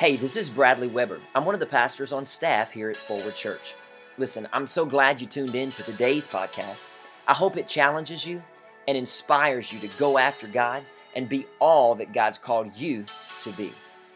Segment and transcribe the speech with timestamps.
[0.00, 1.20] Hey, this is Bradley Weber.
[1.34, 3.74] I'm one of the pastors on staff here at Forward Church.
[4.16, 6.86] Listen, I'm so glad you tuned in to today's podcast.
[7.28, 8.42] I hope it challenges you
[8.88, 10.84] and inspires you to go after God
[11.14, 13.04] and be all that God's called you
[13.42, 13.74] to be.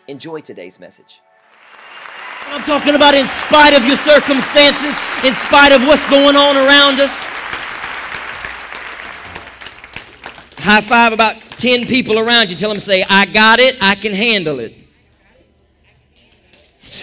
[0.09, 1.21] Enjoy today's message.
[2.47, 6.99] I'm talking about in spite of your circumstances, in spite of what's going on around
[6.99, 7.27] us.
[10.65, 12.57] High five about 10 people around you.
[12.57, 14.84] Tell them, say, I got it, I can handle it.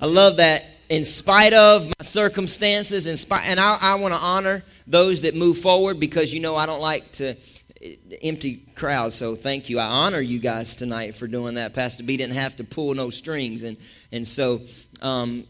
[0.00, 0.66] I love that.
[0.88, 5.34] In spite of my circumstances, in spite, and I, I want to honor those that
[5.34, 7.88] move forward because you know I don't like to uh,
[8.22, 9.14] empty crowds.
[9.14, 9.78] So thank you.
[9.78, 11.72] I honor you guys tonight for doing that.
[11.72, 13.78] Pastor B didn't have to pull no strings, and
[14.12, 14.60] and so
[15.00, 15.44] um,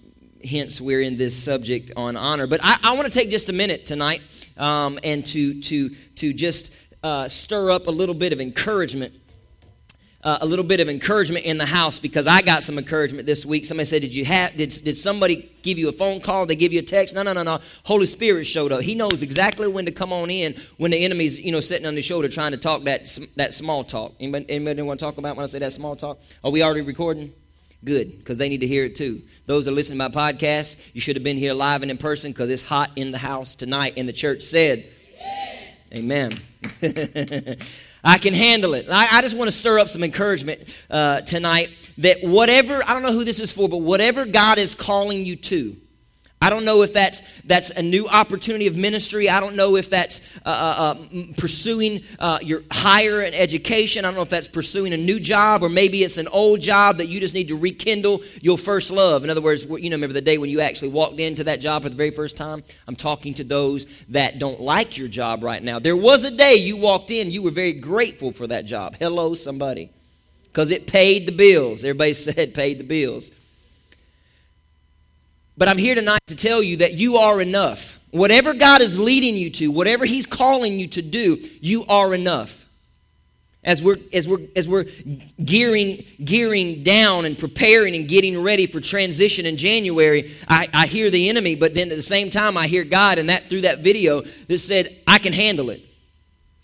[0.44, 2.46] hence we're in this subject on honor.
[2.46, 4.22] But I, I want to take just a minute tonight
[4.56, 9.14] um, and to to to just uh, stir up a little bit of encouragement
[10.24, 13.44] uh, a little bit of encouragement in the house because I got some encouragement this
[13.44, 13.66] week.
[13.66, 14.56] Somebody said, "Did you have?
[14.56, 16.46] Did, did somebody give you a phone call?
[16.46, 17.14] They give you a text?
[17.14, 17.60] No, no, no, no.
[17.84, 18.80] Holy Spirit showed up.
[18.80, 21.94] He knows exactly when to come on in when the enemy's you know sitting on
[21.94, 23.04] the shoulder trying to talk that
[23.36, 24.14] that small talk.
[24.18, 26.18] Anybody, anybody want to talk about when I say that small talk?
[26.42, 27.32] Are we already recording?
[27.84, 29.20] Good, because they need to hear it too.
[29.44, 31.98] Those that are listening to my podcast, you should have been here live and in
[31.98, 33.92] person because it's hot in the house tonight.
[33.98, 34.86] And the church said,
[35.94, 36.40] Amen.
[36.82, 37.58] Amen.
[38.04, 38.86] I can handle it.
[38.90, 43.02] I, I just want to stir up some encouragement uh, tonight that whatever, I don't
[43.02, 45.76] know who this is for, but whatever God is calling you to,
[46.44, 49.30] I don't know if that's that's a new opportunity of ministry.
[49.30, 54.04] I don't know if that's uh, uh, uh pursuing uh, your higher education.
[54.04, 56.98] I don't know if that's pursuing a new job or maybe it's an old job
[56.98, 59.24] that you just need to rekindle your first love.
[59.24, 61.82] In other words, you know, remember the day when you actually walked into that job
[61.84, 62.62] for the very first time?
[62.86, 65.78] I'm talking to those that don't like your job right now.
[65.78, 68.96] There was a day you walked in, you were very grateful for that job.
[68.98, 69.88] Hello, somebody,
[70.42, 71.84] because it paid the bills.
[71.84, 73.30] Everybody said paid the bills.
[75.56, 78.00] But I'm here tonight to tell you that you are enough.
[78.10, 82.64] Whatever God is leading you to, whatever He's calling you to do, you are enough.
[83.62, 84.84] As we're, as we're, as we're
[85.42, 91.08] gearing, gearing down and preparing and getting ready for transition in January, I, I hear
[91.08, 93.78] the enemy, but then at the same time, I hear God, and that through that
[93.78, 95.80] video that said, I can handle it.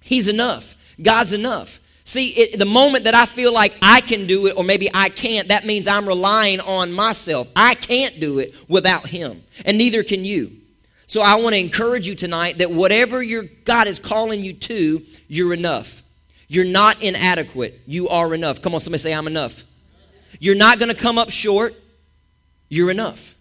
[0.02, 0.76] He's enough.
[1.00, 1.79] God's enough.
[2.10, 5.10] See, it, the moment that I feel like I can do it, or maybe I
[5.10, 7.48] can't, that means I'm relying on myself.
[7.54, 10.50] I can't do it without Him, and neither can you.
[11.06, 15.02] So I want to encourage you tonight that whatever your God is calling you to,
[15.28, 16.02] you're enough.
[16.48, 17.80] You're not inadequate.
[17.86, 18.60] You are enough.
[18.60, 19.62] Come on, somebody say, I'm enough.
[20.40, 21.76] You're not going to come up short.
[22.68, 23.36] You're enough.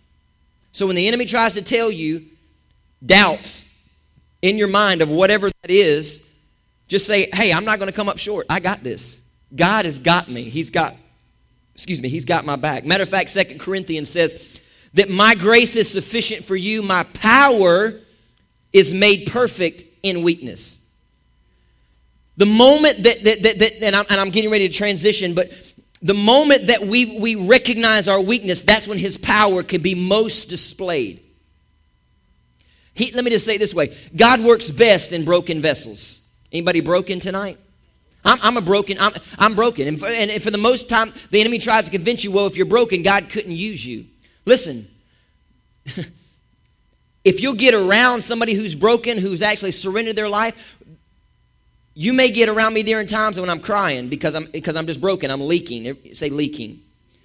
[0.73, 2.23] So when the enemy tries to tell you
[3.03, 3.67] doubts
[4.43, 6.28] in your mind of whatever that is,
[6.89, 8.47] just say, hey, I'm not going to come up short.
[8.49, 9.25] I got this.
[9.55, 10.43] God has got me.
[10.43, 10.95] He's got,
[11.73, 12.83] excuse me, He's got my back.
[12.83, 14.59] Matter of fact, Second Corinthians says
[14.95, 16.81] that my grace is sufficient for you.
[16.81, 17.93] My power
[18.73, 20.91] is made perfect in weakness.
[22.37, 25.51] The moment that, that, that, that and, I'm, and I'm getting ready to transition, but
[26.01, 30.45] the moment that we, we recognize our weakness, that's when His power can be most
[30.45, 31.19] displayed.
[32.93, 36.28] He, let me just say it this way God works best in broken vessels.
[36.51, 37.57] Anybody broken tonight?
[38.25, 39.87] I'm, I'm a broken, I'm, I'm broken.
[39.87, 42.57] And for, and for the most time, the enemy tries to convince you, well, if
[42.57, 44.05] you're broken, God couldn't use you.
[44.45, 44.85] Listen,
[47.23, 50.75] if you'll get around somebody who's broken, who's actually surrendered their life,
[51.93, 54.87] you may get around me there in times when I'm crying because I'm, because I'm
[54.87, 55.31] just broken.
[55.31, 56.13] I'm leaking.
[56.13, 56.79] Say leaking.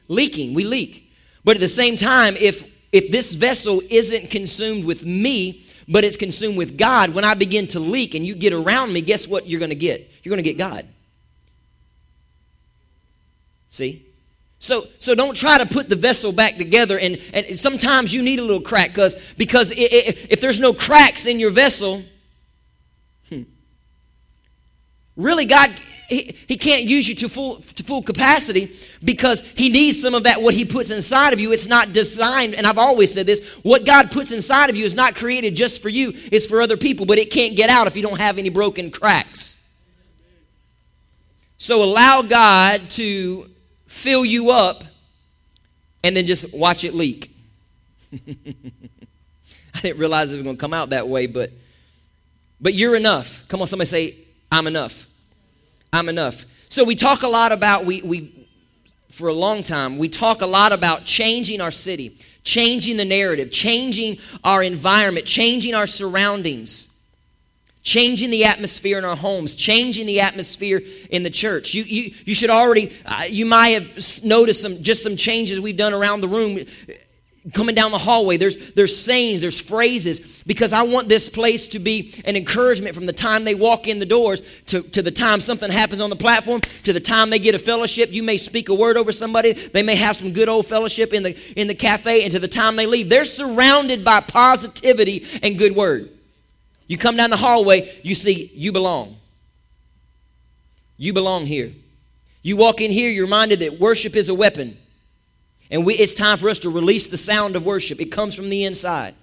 [0.08, 0.54] Leaking.
[0.54, 1.12] We leak.
[1.44, 6.16] But at the same time, if, if this vessel isn't consumed with me, but it's
[6.16, 9.46] consumed with God, when I begin to leak and you get around me, guess what
[9.46, 10.00] you're going to get?
[10.22, 10.86] You're going to get God.
[13.68, 14.04] See?
[14.58, 16.98] So, so don't try to put the vessel back together.
[16.98, 21.38] And, and sometimes you need a little crack because because if there's no cracks in
[21.38, 22.02] your vessel,
[23.28, 23.42] hmm,
[25.16, 25.70] really God
[26.08, 28.70] he, he can't use you to full, to full capacity
[29.02, 31.52] because he needs some of that, what he puts inside of you.
[31.52, 34.94] It's not designed, and I've always said this what God puts inside of you is
[34.94, 37.96] not created just for you, it's for other people, but it can't get out if
[37.96, 39.60] you don't have any broken cracks.
[41.56, 43.48] So allow God to
[43.86, 44.84] fill you up
[46.02, 47.30] and then just watch it leak.
[48.12, 51.50] I didn't realize it was going to come out that way, but
[52.60, 53.46] but you're enough.
[53.48, 54.14] Come on, somebody say,
[54.50, 55.06] I'm enough.
[55.94, 56.44] I'm enough.
[56.68, 58.48] So we talk a lot about, we, we
[59.10, 63.52] for a long time, we talk a lot about changing our city, changing the narrative,
[63.52, 67.00] changing our environment, changing our surroundings,
[67.84, 71.74] changing the atmosphere in our homes, changing the atmosphere in the church.
[71.74, 75.76] You, you, you should already, uh, you might have noticed some, just some changes we've
[75.76, 76.58] done around the room
[77.52, 78.36] coming down the hallway.
[78.38, 83.06] There's there's sayings there's phrases because i want this place to be an encouragement from
[83.06, 86.16] the time they walk in the doors to, to the time something happens on the
[86.16, 88.12] platform to the time they get a fellowship.
[88.12, 89.52] You may speak a word over somebody.
[89.52, 92.48] They may have some good old fellowship in the in the cafe and to the
[92.48, 96.10] time they leave they're surrounded by positivity and good word.
[96.86, 99.16] You come down the hallway you see you belong.
[100.96, 101.72] You belong here.
[102.42, 104.78] You walk in here you're reminded that worship is a weapon
[105.70, 108.00] and we, it's time for us to release the sound of worship.
[108.00, 109.14] It comes from the inside.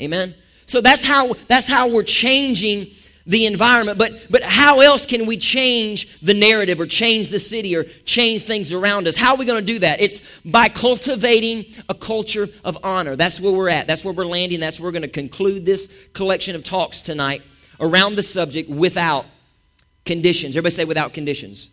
[0.00, 0.34] Amen.
[0.66, 2.88] So that's how that's how we're changing
[3.26, 3.98] the environment.
[3.98, 8.42] But but how else can we change the narrative or change the city or change
[8.42, 9.16] things around us?
[9.16, 10.00] How are we going to do that?
[10.00, 13.16] It's by cultivating a culture of honor.
[13.16, 13.86] That's where we're at.
[13.86, 14.60] That's where we're landing.
[14.60, 17.42] That's where we're going to conclude this collection of talks tonight
[17.80, 19.24] around the subject without
[20.04, 20.54] conditions.
[20.54, 21.70] Everybody say without conditions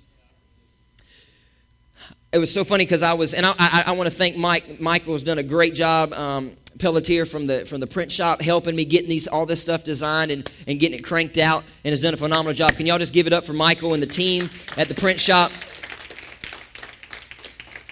[2.35, 4.81] it was so funny because I was, and I, I, I want to thank Mike.
[4.81, 6.11] Michael has done a great job.
[6.11, 9.85] Um, Pelletier from the from the print shop helping me getting these all this stuff
[9.85, 12.73] designed and, and getting it cranked out and has done a phenomenal job.
[12.73, 15.53] Can y'all just give it up for Michael and the team at the print shop?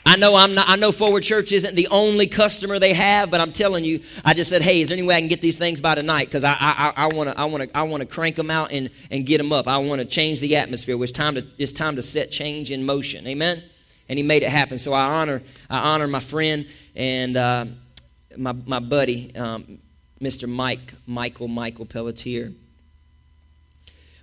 [0.06, 3.40] I know I'm not, I know Forward Church isn't the only customer they have, but
[3.40, 5.58] I'm telling you, I just said, hey, is there any way I can get these
[5.58, 6.26] things by tonight?
[6.26, 8.90] Because I I want to I want to I want to crank them out and
[9.10, 9.70] and get them up.
[9.70, 11.02] I want to change the atmosphere.
[11.02, 13.26] It's time to it's time to set change in motion.
[13.28, 13.64] Amen
[14.10, 14.80] and he made it happen.
[14.80, 17.66] So I honor I honor my friend and uh,
[18.38, 19.80] my my buddy, um,
[20.22, 20.48] Mr.
[20.48, 22.52] Mike Michael Michael Pelletier.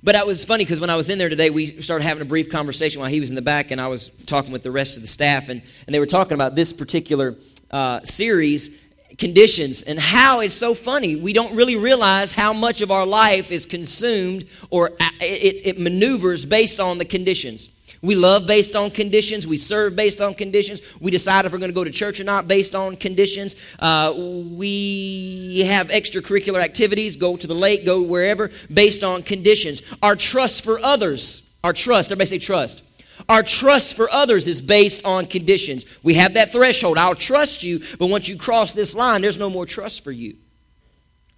[0.03, 2.27] But it was funny because when I was in there today, we started having a
[2.27, 4.97] brief conversation while he was in the back, and I was talking with the rest
[4.97, 7.37] of the staff, and, and they were talking about this particular
[7.71, 8.81] uh, series,
[9.19, 11.17] conditions, and how it's so funny.
[11.17, 15.79] We don't really realize how much of our life is consumed or uh, it, it
[15.79, 17.69] maneuvers based on the conditions.
[18.02, 19.47] We love based on conditions.
[19.47, 20.81] We serve based on conditions.
[21.00, 23.56] We decide if we're going to go to church or not based on conditions.
[23.79, 29.82] Uh, we have extracurricular activities, go to the lake, go wherever, based on conditions.
[30.02, 32.85] Our trust for others, our trust, everybody say trust.
[33.29, 35.85] Our trust for others is based on conditions.
[36.03, 36.96] We have that threshold.
[36.96, 40.37] I'll trust you, but once you cross this line, there's no more trust for you.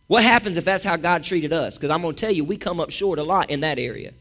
[0.06, 1.76] What happens if that's how God treated us?
[1.76, 4.12] Because I'm going to tell you, we come up short a lot in that area.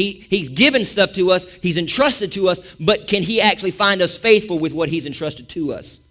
[0.00, 4.00] He, he's given stuff to us, He's entrusted to us, but can He actually find
[4.00, 6.10] us faithful with what He's entrusted to us?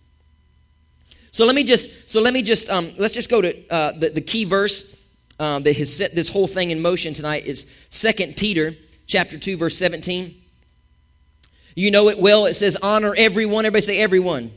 [1.32, 4.10] So let me just, so let me just, um, let's just go to uh, the,
[4.10, 5.04] the key verse
[5.40, 8.76] um, that has set this whole thing in motion tonight is Second Peter
[9.08, 10.36] chapter 2, verse 17.
[11.76, 12.46] You know it well.
[12.46, 13.66] It says, honor everyone.
[13.66, 14.52] Everybody say everyone.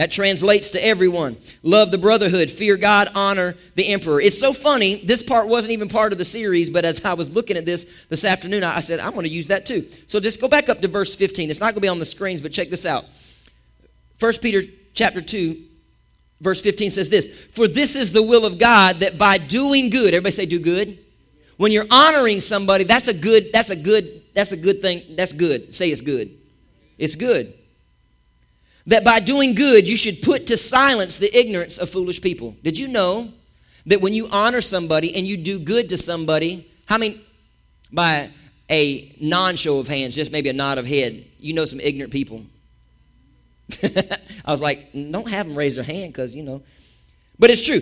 [0.00, 1.36] That translates to everyone.
[1.62, 4.18] Love the brotherhood, fear God, honor the emperor.
[4.18, 4.94] It's so funny.
[5.04, 8.06] This part wasn't even part of the series, but as I was looking at this
[8.08, 9.86] this afternoon, I said, I'm going to use that too.
[10.06, 11.50] So just go back up to verse 15.
[11.50, 13.04] It's not going to be on the screens, but check this out.
[14.20, 14.62] 1 Peter
[14.94, 15.62] chapter 2,
[16.40, 20.14] verse 15 says this For this is the will of God that by doing good,
[20.14, 20.98] everybody say, do good.
[21.58, 25.02] When you're honoring somebody, that's a good, that's a good, that's a good thing.
[25.14, 25.74] That's good.
[25.74, 26.30] Say it's good.
[26.96, 27.52] It's good
[28.86, 32.56] that by doing good you should put to silence the ignorance of foolish people.
[32.62, 33.32] Did you know
[33.86, 37.20] that when you honor somebody and you do good to somebody, how many,
[37.92, 38.30] by
[38.70, 42.12] a non show of hands, just maybe a nod of head, you know some ignorant
[42.12, 42.44] people?
[43.82, 46.62] I was like, mm, don't have them raise their hand because, you know.
[47.38, 47.80] But it's true.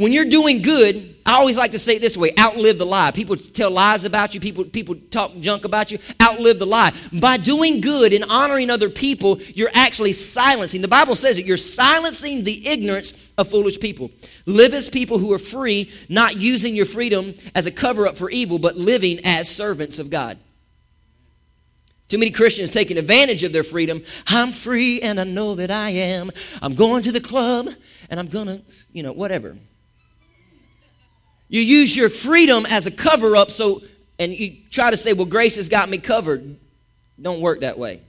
[0.00, 3.10] When you're doing good, I always like to say it this way outlive the lie.
[3.10, 6.94] People tell lies about you, people, people talk junk about you, outlive the lie.
[7.20, 10.80] By doing good and honoring other people, you're actually silencing.
[10.80, 14.10] The Bible says that you're silencing the ignorance of foolish people.
[14.46, 18.30] Live as people who are free, not using your freedom as a cover up for
[18.30, 20.38] evil, but living as servants of God.
[22.08, 24.02] Too many Christians taking advantage of their freedom.
[24.26, 26.30] I'm free and I know that I am.
[26.62, 27.68] I'm going to the club
[28.08, 28.62] and I'm going to,
[28.94, 29.56] you know, whatever.
[31.50, 33.82] You use your freedom as a cover up so
[34.18, 36.56] and you try to say, "Well, grace has got me covered."
[37.20, 38.00] Don't work that way.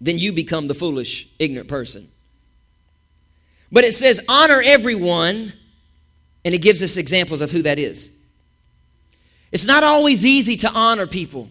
[0.00, 2.08] Then you become the foolish, ignorant person.
[3.72, 5.52] But it says, honor everyone,
[6.44, 8.16] and it gives us examples of who that is.
[9.52, 11.50] It's not always easy to honor people,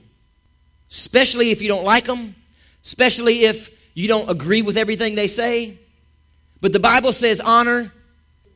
[0.90, 2.36] especially if you don't like them,
[2.84, 5.78] especially if you don't agree with everything they say.
[6.62, 7.92] But the Bible says, honor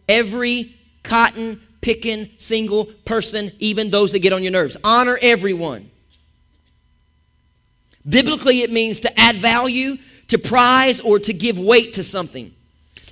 [0.09, 4.75] every cotton picking single person, even those that get on your nerves.
[4.83, 5.89] Honor everyone.
[8.07, 9.95] Biblically, it means to add value,
[10.27, 12.53] to prize, or to give weight to something.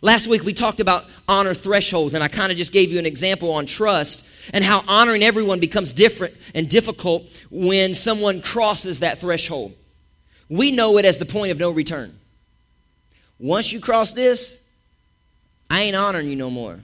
[0.02, 3.06] Last week we talked about honor thresholds, and I kind of just gave you an
[3.06, 9.20] example on trust and how honoring everyone becomes different and difficult when someone crosses that
[9.20, 9.74] threshold.
[10.50, 12.14] We know it as the point of no return.
[13.40, 14.72] Once you cross this,
[15.70, 16.80] I ain't honoring you no more.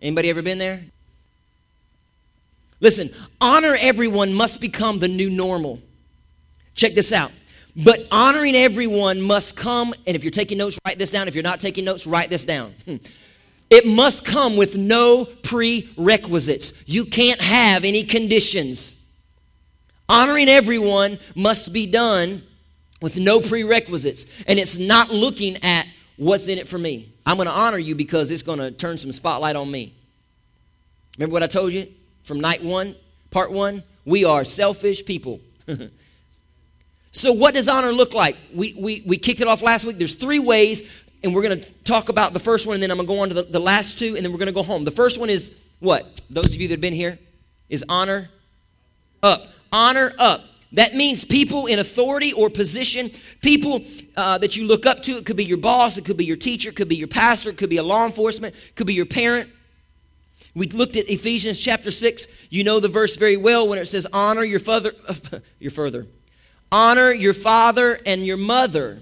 [0.00, 0.80] Anybody ever been there?
[2.80, 3.08] Listen,
[3.40, 5.80] honor everyone must become the new normal.
[6.74, 7.32] Check this out.
[7.76, 11.28] But honoring everyone must come, and if you're taking notes, write this down.
[11.28, 12.72] If you're not taking notes, write this down.
[12.84, 12.96] Hmm.
[13.68, 16.88] It must come with no prerequisites.
[16.88, 19.12] You can't have any conditions.
[20.08, 22.42] Honoring everyone must be done
[23.00, 24.26] with no prerequisites.
[24.46, 25.85] And it's not looking at
[26.16, 27.12] what's in it for me.
[27.24, 29.94] I'm going to honor you because it's going to turn some spotlight on me.
[31.18, 31.88] Remember what I told you
[32.24, 32.94] from night one,
[33.30, 33.82] part one?
[34.04, 35.40] We are selfish people.
[37.10, 38.36] so, what does honor look like?
[38.54, 39.98] We, we, we kicked it off last week.
[39.98, 42.98] There's three ways, and we're going to talk about the first one, and then I'm
[42.98, 44.62] going to go on to the, the last two, and then we're going to go
[44.62, 44.84] home.
[44.84, 46.20] The first one is what?
[46.30, 47.18] Those of you that have been here,
[47.68, 48.30] is honor
[49.22, 49.48] up.
[49.72, 50.44] Honor up.
[50.76, 53.82] That means people in authority or position, people
[54.14, 55.12] uh, that you look up to.
[55.12, 57.48] It could be your boss, it could be your teacher, it could be your pastor,
[57.48, 59.48] it could be a law enforcement, it could be your parent.
[60.54, 62.48] We looked at Ephesians chapter 6.
[62.50, 64.92] You know the verse very well when it says, Honor your father,
[65.58, 66.06] your further.
[66.70, 69.00] Honor your father and your mother.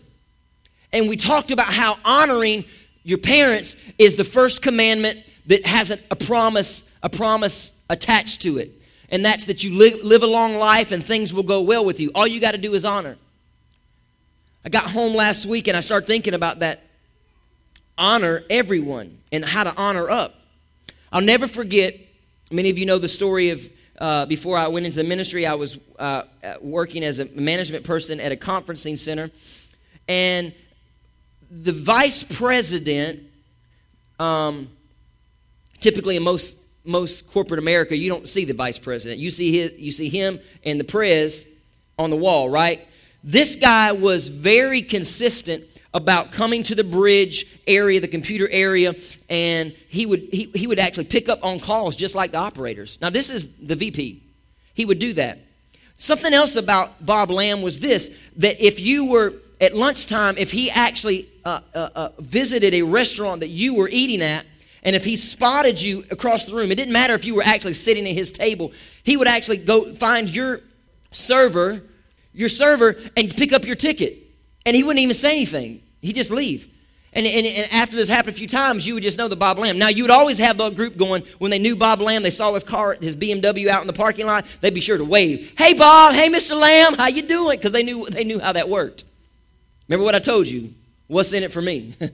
[0.93, 2.64] And we talked about how honoring
[3.02, 8.59] your parents is the first commandment that has a, a promise, a promise attached to
[8.59, 8.71] it
[9.14, 12.00] and that's that you live, live a long life and things will go well with
[12.00, 12.11] you.
[12.16, 13.16] All you got to do is honor.
[14.64, 16.80] I got home last week and I started thinking about that.
[17.97, 20.35] Honor everyone and how to honor up.
[21.12, 21.94] I'll never forget,
[22.50, 25.54] many of you know the story of uh, before I went into the ministry, I
[25.54, 26.25] was uh,
[26.61, 29.30] working as a management person at a conferencing center.
[30.09, 30.52] And
[31.52, 33.21] the vice president,
[34.18, 34.71] um,
[35.78, 39.21] typically in most most corporate America, you don't see the vice president.
[39.21, 41.67] You see his, you see him and the prez
[41.99, 42.87] on the wall, right?
[43.23, 45.64] This guy was very consistent
[45.95, 48.95] about coming to the bridge area, the computer area,
[49.31, 52.99] and he would he, he would actually pick up on calls just like the operators.
[53.00, 54.23] Now this is the VP.
[54.75, 55.38] He would do that.
[55.97, 60.71] Something else about Bob Lamb was this: that if you were at lunchtime, if he
[60.71, 64.45] actually uh, uh, uh, visited a restaurant that you were eating at,
[64.85, 67.75] and if he spotted you across the room, it didn't matter if you were actually
[67.75, 68.73] sitting at his table,
[69.03, 70.61] he would actually go find your
[71.11, 71.83] server,
[72.33, 74.19] your server, and pick up your ticket.
[74.67, 75.83] And he wouldn't even say anything.
[76.03, 76.71] He'd just leave.
[77.14, 79.59] And, and, and, after this happened a few times, you would just know the Bob
[79.59, 79.79] Lamb.
[79.79, 82.53] Now, you would always have the group going, when they knew Bob Lamb, they saw
[82.53, 85.55] his car, his BMW out in the parking lot, they'd be sure to wave.
[85.57, 86.12] Hey, Bob.
[86.14, 86.59] Hey, Mr.
[86.59, 86.95] Lamb.
[86.95, 87.57] How you doing?
[87.57, 89.05] Because they knew, they knew how that worked.
[89.88, 90.75] Remember what I told you?
[91.07, 91.95] What's in it for me?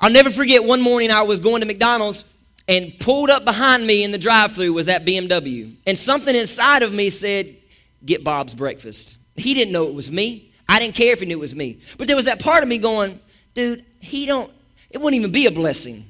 [0.00, 2.24] I'll never forget one morning I was going to McDonald's
[2.68, 5.74] and pulled up behind me in the drive through was that BMW.
[5.86, 7.46] And something inside of me said,
[8.04, 9.16] Get Bob's breakfast.
[9.34, 10.52] He didn't know it was me.
[10.68, 11.80] I didn't care if he knew it was me.
[11.96, 13.18] But there was that part of me going,
[13.54, 14.52] Dude, he don't,
[14.90, 16.04] it wouldn't even be a blessing.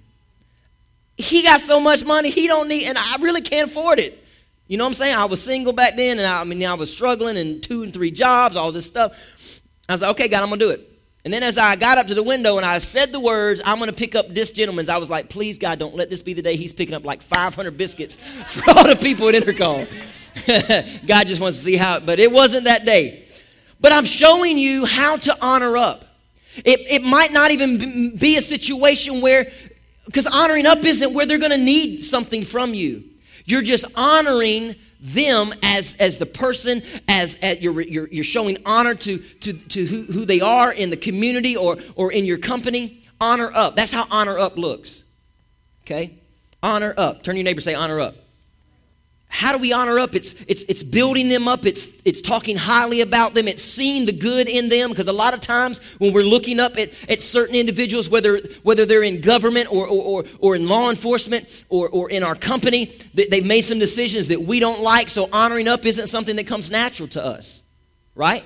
[1.17, 4.23] He got so much money, he don't need, and I really can't afford it.
[4.67, 5.17] You know what I'm saying?
[5.17, 7.93] I was single back then, and I, I mean, I was struggling and two and
[7.93, 9.13] three jobs, all this stuff.
[9.89, 10.88] I was like, okay, God, I'm gonna do it.
[11.25, 13.79] And then as I got up to the window and I said the words, I'm
[13.79, 16.33] going to pick up this gentleman's, I was like, please, God, don't let this be
[16.33, 19.87] the day he's picking up like 500 biscuits for all the people at Intercom.
[21.07, 23.25] God just wants to see how, but it wasn't that day.
[23.81, 26.05] But I'm showing you how to honor up.
[26.65, 29.51] It, it might not even be a situation where,
[30.07, 33.05] because honoring up isn't where they're going to need something from you.
[33.45, 38.95] You're just honoring them as, as the person, as, as you're, you're, you're showing honor
[38.95, 43.05] to, to, to who, who they are in the community or, or in your company.
[43.21, 43.77] Honor up.
[43.77, 45.05] That's how honor up looks.
[45.85, 46.15] Okay?
[46.63, 47.23] Honor up.
[47.23, 48.17] Turn your neighbor say, honor up.
[49.31, 50.15] How do we honor up?
[50.15, 51.67] It's, it's, it's building them up.
[51.67, 53.47] It's, it's talking highly about them.
[53.47, 54.89] It's seeing the good in them.
[54.89, 58.87] Because a lot of times when we're looking up at, at certain individuals, whether, whether
[58.87, 62.87] they're in government or, or, or, or in law enforcement or, or in our company,
[63.15, 65.11] they've made some decisions that we don't like.
[65.11, 67.63] So honoring up isn't something that comes natural to us,
[68.15, 68.45] right?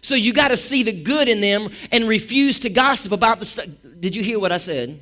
[0.00, 3.44] So you got to see the good in them and refuse to gossip about the
[3.44, 3.66] stuff.
[4.00, 5.00] Did you hear what I said?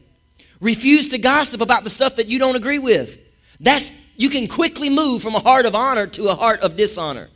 [0.61, 3.21] Refuse to gossip about the stuff that you don't agree with.
[3.61, 7.29] That's you can quickly move from a heart of honor to a heart of dishonor.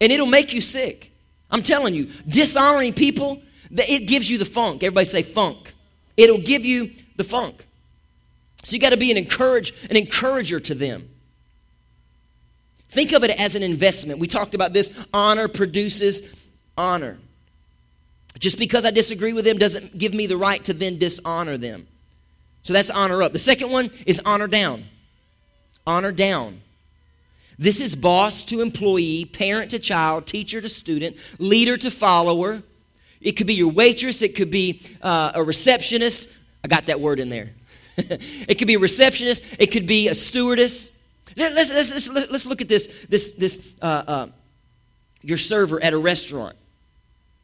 [0.00, 1.12] And it'll make you sick.
[1.50, 4.82] I'm telling you, dishonoring people, it gives you the funk.
[4.82, 5.74] Everybody say funk.
[6.16, 7.64] It'll give you the funk.
[8.62, 11.08] So you got to be an encourage, an encourager to them.
[12.88, 14.18] Think of it as an investment.
[14.18, 15.06] We talked about this.
[15.14, 17.18] Honor produces honor.
[18.38, 21.86] Just because I disagree with them doesn't give me the right to then dishonor them.
[22.62, 23.32] So that's honor up.
[23.32, 24.84] The second one is honor down.
[25.90, 26.60] Honor down.
[27.58, 32.62] This is boss to employee, parent to child, teacher to student, leader to follower.
[33.20, 36.32] It could be your waitress, it could be uh, a receptionist.
[36.64, 37.50] I got that word in there.
[37.96, 41.04] it could be a receptionist, it could be a stewardess.
[41.36, 44.26] Let's, let's, let's, let's look at this, this, this uh, uh,
[45.22, 46.54] your server at a restaurant.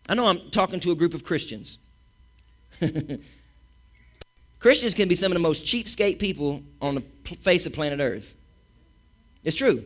[0.09, 1.79] I know I'm talking to a group of Christians.
[4.61, 7.01] Christians can be some of the most cheapskate people on the
[7.41, 8.36] face of planet Earth.
[9.47, 9.83] It's true.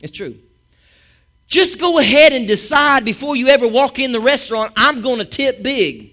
[0.00, 0.34] It's true.
[1.46, 5.24] Just go ahead and decide before you ever walk in the restaurant, I'm going to
[5.24, 6.10] tip big.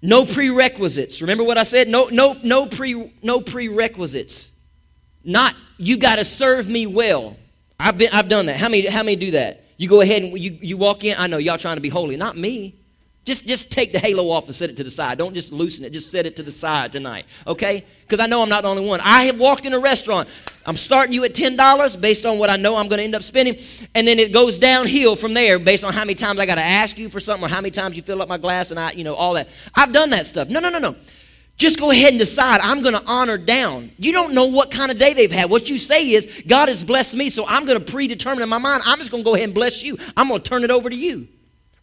[0.00, 1.20] No prerequisites.
[1.22, 1.88] Remember what I said?
[1.88, 4.56] No, no, no, pre, no prerequisites.
[5.24, 7.36] Not you got to serve me well.
[7.80, 8.56] I've been, I've done that.
[8.56, 9.64] How many, how many do that?
[9.76, 11.16] You go ahead and you, you walk in.
[11.18, 12.16] I know y'all trying to be holy.
[12.16, 12.76] Not me.
[13.26, 15.18] Just, just take the halo off and set it to the side.
[15.18, 15.92] Don't just loosen it.
[15.92, 17.84] Just set it to the side tonight, okay?
[18.02, 19.00] Because I know I'm not the only one.
[19.02, 20.28] I have walked in a restaurant.
[20.64, 23.24] I'm starting you at $10 based on what I know I'm going to end up
[23.24, 23.56] spending.
[23.96, 26.60] And then it goes downhill from there based on how many times I got to
[26.60, 28.92] ask you for something or how many times you fill up my glass and I,
[28.92, 29.48] you know, all that.
[29.74, 30.48] I've done that stuff.
[30.48, 30.94] No, no, no, no.
[31.56, 33.90] Just go ahead and decide I'm going to honor down.
[33.98, 35.50] You don't know what kind of day they've had.
[35.50, 38.58] What you say is, God has blessed me, so I'm going to predetermine in my
[38.58, 39.98] mind, I'm just going to go ahead and bless you.
[40.16, 41.26] I'm going to turn it over to you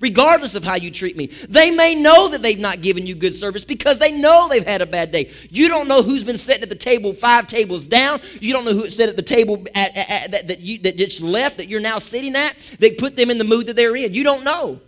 [0.04, 1.28] regardless of how you treat me.
[1.28, 4.82] They may know that they've not given you good service because they know they've had
[4.82, 5.32] a bad day.
[5.50, 8.20] You don't know who's been sitting at the table five tables down.
[8.42, 10.98] You don't know who sat at the table at, at, at, that, that, you, that
[10.98, 12.54] just left that you're now sitting at.
[12.80, 14.14] They put them in the mood that they're in.
[14.14, 14.82] You don't know.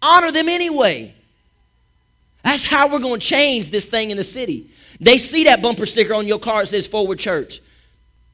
[0.00, 1.12] Honor them anyway.
[2.44, 4.70] That's how we're going to change this thing in the city.
[5.00, 7.60] They see that bumper sticker on your car that says Forward Church.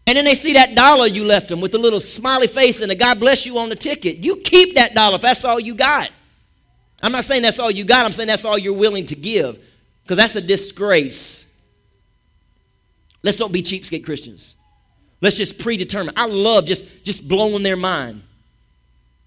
[0.07, 2.91] And then they see that dollar you left them with the little smiley face and
[2.91, 4.19] the God bless you on the ticket.
[4.19, 6.11] You keep that dollar if that's all you got.
[7.03, 9.59] I'm not saying that's all you got, I'm saying that's all you're willing to give
[10.03, 11.47] because that's a disgrace.
[13.23, 14.55] Let's don't be cheapskate Christians.
[15.21, 16.15] Let's just predetermine.
[16.17, 18.23] I love just, just blowing their mind.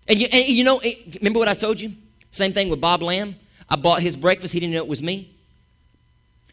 [0.07, 0.81] And you, and you know,
[1.15, 1.93] remember what I told you?
[2.31, 3.35] Same thing with Bob Lamb.
[3.69, 5.29] I bought his breakfast, he didn't know it was me.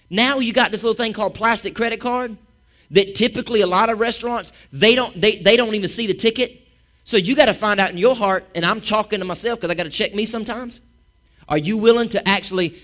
[0.09, 2.37] Now you got this little thing called plastic credit card
[2.91, 6.57] that typically a lot of restaurants they don't they, they don't even see the ticket.
[7.05, 9.71] So you got to find out in your heart and i'm talking to myself because
[9.71, 10.81] i got to check me sometimes.
[11.49, 12.75] Are you willing to actually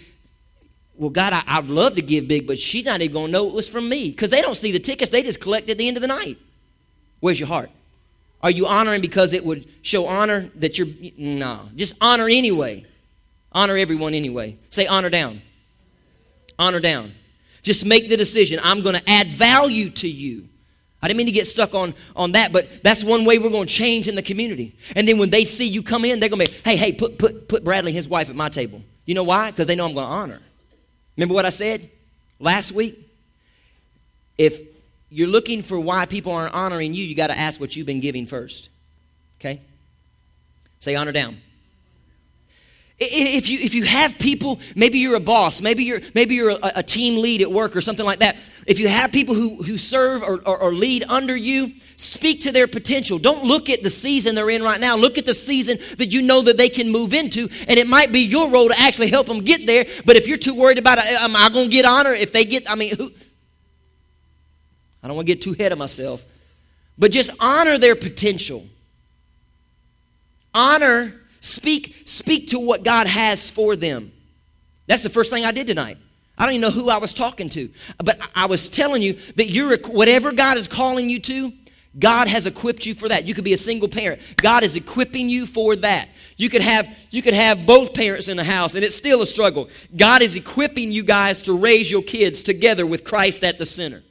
[0.94, 3.48] well god I, i'd love to give big but she's not even going to know
[3.48, 4.10] it was from me.
[4.10, 6.38] Because they don't see the tickets they just collect at the end of the night.
[7.20, 7.70] Where's your heart?
[8.42, 10.88] Are you honoring because it would show honor that you're
[11.18, 12.84] no just honor anyway.
[13.52, 14.58] Honor everyone anyway.
[14.70, 15.40] Say honor down.
[16.58, 17.12] Honor down
[17.66, 18.60] just make the decision.
[18.62, 20.48] I'm going to add value to you.
[21.02, 23.66] I didn't mean to get stuck on, on that, but that's one way we're going
[23.66, 24.76] to change in the community.
[24.94, 27.18] And then when they see you come in, they're going to be, hey, hey, put,
[27.18, 28.82] put, put Bradley and his wife at my table.
[29.04, 29.50] You know why?
[29.50, 30.40] Because they know I'm going to honor.
[31.16, 31.90] Remember what I said
[32.38, 32.96] last week?
[34.38, 34.60] If
[35.10, 38.00] you're looking for why people aren't honoring you, you got to ask what you've been
[38.00, 38.68] giving first.
[39.40, 39.60] Okay?
[40.78, 41.36] Say honor down.
[42.98, 46.72] If you, if you have people, maybe you're a boss, maybe you're, maybe you're a,
[46.76, 48.36] a team lead at work or something like that.
[48.66, 52.52] If you have people who, who serve or, or, or lead under you, speak to
[52.52, 53.18] their potential.
[53.18, 54.96] Don't look at the season they're in right now.
[54.96, 57.48] Look at the season that you know that they can move into.
[57.68, 59.84] And it might be your role to actually help them get there.
[60.04, 62.12] But if you're too worried about, uh, am I going to get honor?
[62.12, 63.12] If they get, I mean, who?
[65.02, 66.24] I don't want to get too ahead of myself.
[66.98, 68.66] But just honor their potential.
[70.54, 71.14] Honor
[71.46, 74.10] Speak, speak to what God has for them.
[74.88, 75.96] That's the first thing I did tonight.
[76.36, 77.70] I don't even know who I was talking to,
[78.02, 81.52] but I was telling you that you're whatever God is calling you to,
[81.98, 83.26] God has equipped you for that.
[83.26, 84.20] You could be a single parent.
[84.36, 86.08] God is equipping you for that.
[86.36, 89.26] You could have you could have both parents in the house and it's still a
[89.26, 89.70] struggle.
[89.96, 94.02] God is equipping you guys to raise your kids together with Christ at the center.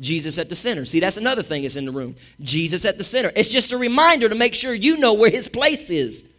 [0.00, 0.84] Jesus at the center.
[0.84, 2.16] See, that's another thing that's in the room.
[2.40, 3.30] Jesus at the center.
[3.36, 6.33] It's just a reminder to make sure you know where his place is.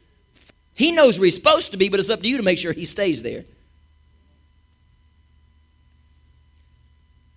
[0.76, 2.74] He knows where he's supposed to be, but it's up to you to make sure
[2.74, 3.46] he stays there.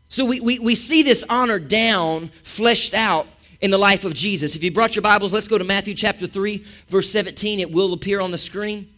[0.08, 3.28] So we, we, we see this honor down, fleshed out
[3.60, 4.56] in the life of Jesus.
[4.56, 7.60] If you brought your Bibles, let's go to Matthew chapter 3, verse 17.
[7.60, 8.88] It will appear on the screen.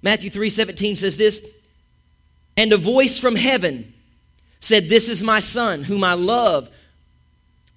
[0.00, 1.60] Matthew 3 17 says this
[2.56, 3.92] And a voice from heaven
[4.60, 6.70] said, This is my son, whom I love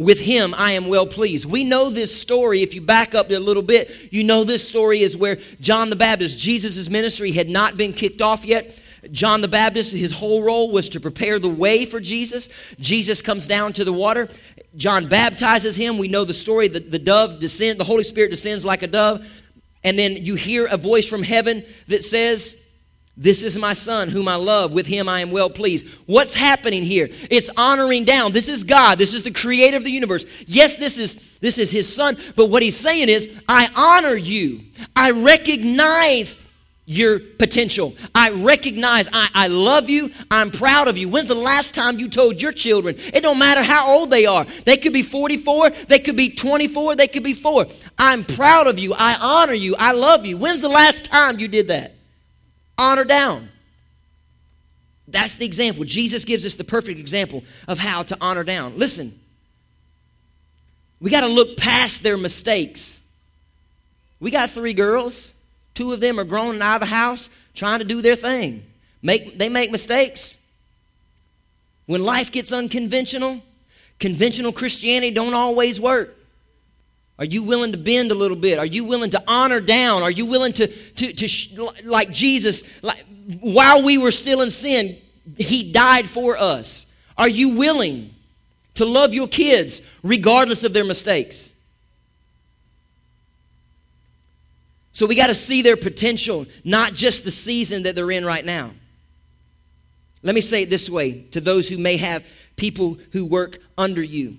[0.04, 1.46] with him I am well pleased.
[1.46, 2.62] We know this story.
[2.62, 5.96] If you back up a little bit, you know this story is where John the
[5.96, 8.78] Baptist, Jesus' ministry had not been kicked off yet.
[9.12, 12.50] John the Baptist, his whole role was to prepare the way for Jesus.
[12.80, 14.30] Jesus comes down to the water.
[14.76, 15.98] John baptizes him.
[15.98, 16.68] We know the story.
[16.68, 19.26] The, the dove descends, the Holy Spirit descends like a dove,
[19.84, 22.71] and then you hear a voice from heaven that says,
[23.18, 24.74] this is my son whom I love.
[24.74, 25.88] With him I am well pleased.
[26.06, 27.10] What's happening here?
[27.30, 28.32] It's honoring down.
[28.32, 28.98] This is God.
[28.98, 30.46] This is the creator of the universe.
[30.48, 34.62] Yes, this is this is his son, but what he's saying is, I honor you.
[34.96, 36.38] I recognize
[36.86, 37.96] your potential.
[38.14, 40.12] I recognize I, I love you.
[40.30, 41.10] I'm proud of you.
[41.10, 42.96] When's the last time you told your children?
[43.14, 44.46] It don't matter how old they are.
[44.66, 47.68] They could be 44, they could be 24, they could be 4.
[47.98, 48.94] I'm proud of you.
[48.94, 49.76] I honor you.
[49.78, 50.38] I love you.
[50.38, 51.94] When's the last time you did that?
[52.78, 53.50] Honor down.
[55.08, 55.84] That's the example.
[55.84, 58.78] Jesus gives us the perfect example of how to honor down.
[58.78, 59.12] Listen,
[61.00, 63.12] we got to look past their mistakes.
[64.20, 65.34] We got three girls.
[65.74, 68.64] Two of them are grown and out of the house trying to do their thing.
[69.02, 70.38] Make, they make mistakes.
[71.88, 73.42] When life gets unconventional,
[74.00, 76.16] conventional Christianity don't always work.
[77.22, 78.58] Are you willing to bend a little bit?
[78.58, 80.02] Are you willing to honor down?
[80.02, 81.56] Are you willing to, to, to sh-
[81.86, 83.06] like Jesus, like,
[83.40, 84.98] while we were still in sin,
[85.38, 87.00] he died for us?
[87.20, 88.10] Are you willing
[88.74, 91.54] to love your kids regardless of their mistakes?
[94.92, 98.44] So we got to see their potential, not just the season that they're in right
[98.44, 98.72] now.
[100.24, 104.02] Let me say it this way to those who may have people who work under
[104.02, 104.38] you.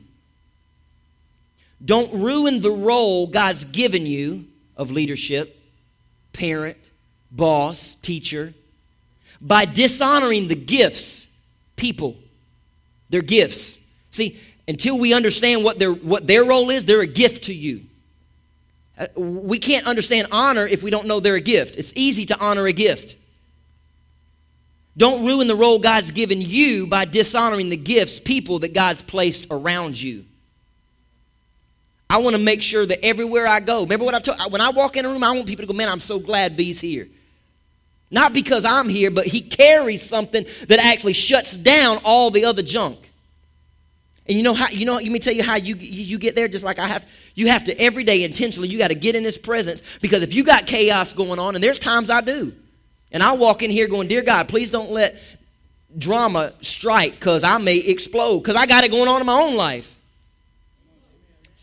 [1.85, 5.59] Don't ruin the role God's given you of leadership,
[6.33, 6.77] parent,
[7.31, 8.55] boss, teacher,
[9.41, 11.45] by dishonoring the gifts,
[11.77, 12.17] people,
[13.11, 13.93] their gifts.
[14.11, 17.83] See, until we understand what their, what their role is, they're a gift to you.
[18.97, 21.77] Uh, we can't understand honor if we don't know they're a gift.
[21.77, 23.17] It's easy to honor a gift.
[24.97, 29.47] Don't ruin the role God's given you by dishonoring the gifts, people that God's placed
[29.51, 30.25] around you.
[32.13, 34.69] I want to make sure that everywhere I go, remember what I told when I
[34.69, 37.09] walk in a room, I want people to go, man, I'm so glad B's here.
[38.11, 42.61] Not because I'm here, but he carries something that actually shuts down all the other
[42.61, 42.99] junk.
[44.27, 46.49] And you know how you know let me tell you how you you get there
[46.49, 49.25] just like I have you have to every day intentionally you got to get in
[49.25, 52.53] his presence because if you got chaos going on and there's times I do.
[53.11, 55.17] And I walk in here going, "Dear God, please don't let
[55.97, 59.57] drama strike cuz I may explode cuz I got it going on in my own
[59.57, 59.97] life."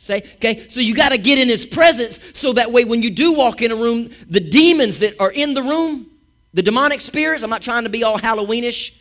[0.02, 0.66] Say, okay?
[0.70, 3.62] So you got to get in his presence so that way when you do walk
[3.62, 6.06] in a room, the demons that are in the room,
[6.54, 8.98] the demonic spirits, I'm not trying to be all Halloweenish,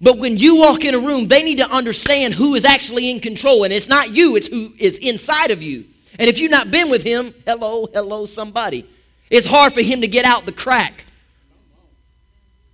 [0.00, 3.18] but when you walk in a room, they need to understand who is actually in
[3.18, 3.64] control.
[3.64, 5.86] And it's not you, it's who is inside of you.
[6.20, 8.88] And if you've not been with him, hello, hello, somebody.
[9.28, 11.04] It's hard for him to get out the crack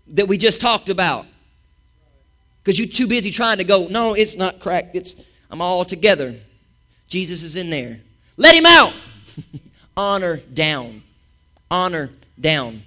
[0.08, 1.24] that we just talked about.
[2.62, 4.90] Because you're too busy trying to go, no, it's not crack.
[4.92, 5.16] It's
[5.50, 6.34] I'm all together.
[7.08, 8.00] Jesus is in there.
[8.36, 8.92] Let him out.
[9.96, 11.02] Honor down.
[11.70, 12.82] Honor down.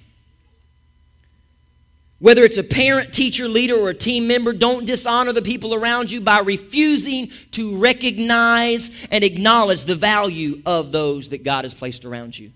[2.20, 6.12] Whether it's a parent, teacher, leader, or a team member, don't dishonor the people around
[6.12, 12.04] you by refusing to recognize and acknowledge the value of those that God has placed
[12.04, 12.52] around you.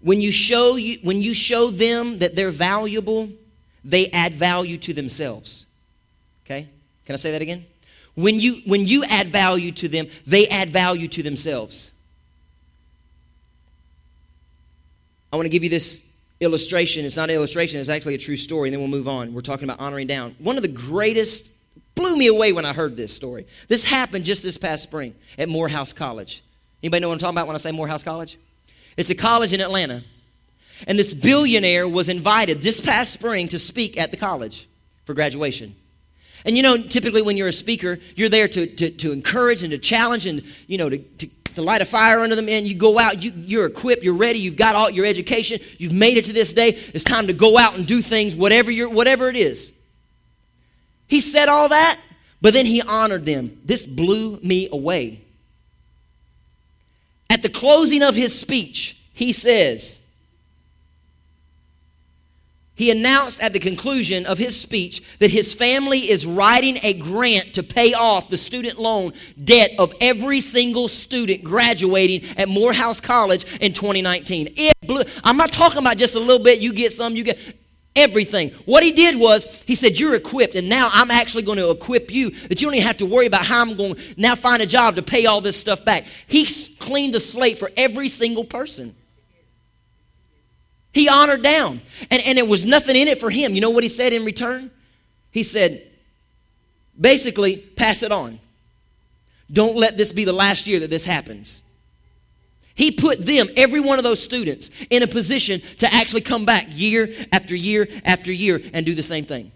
[0.00, 3.28] When you show, you, when you show them that they're valuable,
[3.84, 5.64] they add value to themselves.
[6.44, 6.66] Okay?
[7.06, 7.64] Can I say that again?
[8.14, 11.90] When you, when you add value to them, they add value to themselves.
[15.32, 16.06] I want to give you this
[16.40, 17.04] illustration.
[17.06, 19.32] It's not an illustration, it's actually a true story, and then we'll move on.
[19.32, 20.34] We're talking about honoring down.
[20.38, 21.56] One of the greatest,
[21.94, 23.46] blew me away when I heard this story.
[23.68, 26.42] This happened just this past spring at Morehouse College.
[26.82, 28.38] Anybody know what I'm talking about when I say Morehouse College?
[28.96, 30.02] It's a college in Atlanta.
[30.86, 34.68] And this billionaire was invited this past spring to speak at the college
[35.04, 35.76] for graduation.
[36.44, 39.70] And you know, typically when you're a speaker, you're there to, to, to encourage and
[39.70, 42.48] to challenge and, you know, to, to to light a fire under them.
[42.48, 45.92] And you go out you, you're equipped you're ready you've got all your education you've
[45.92, 46.68] made it to this day.
[46.68, 49.78] It's time to go out and do things whatever you're whatever it is.
[51.08, 51.98] He said all that
[52.40, 53.56] but then he honored them.
[53.64, 55.20] This blew me away.
[57.30, 60.01] At the closing of his speech he says
[62.74, 67.54] he announced at the conclusion of his speech that his family is writing a grant
[67.54, 73.44] to pay off the student loan debt of every single student graduating at Morehouse College
[73.60, 74.54] in 2019.
[74.86, 77.38] Blew, I'm not talking about just a little bit, you get some, you get
[77.94, 78.50] everything.
[78.64, 82.10] What he did was, he said, You're equipped, and now I'm actually going to equip
[82.10, 84.62] you that you don't even have to worry about how I'm going to now find
[84.62, 86.04] a job to pay all this stuff back.
[86.26, 86.46] He
[86.78, 88.94] cleaned the slate for every single person.
[90.92, 91.80] He honored down.
[92.10, 93.54] And, and it was nothing in it for him.
[93.54, 94.70] You know what he said in return?
[95.30, 95.82] He said,
[97.00, 98.38] basically, pass it on.
[99.50, 101.62] Don't let this be the last year that this happens.
[102.74, 106.66] He put them, every one of those students, in a position to actually come back
[106.70, 109.52] year after year after year and do the same thing.